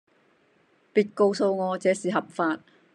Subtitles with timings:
[0.95, 2.59] 別告訴我這是合法